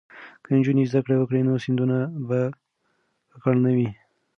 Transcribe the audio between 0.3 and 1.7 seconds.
که نجونې زده کړې وکړي نو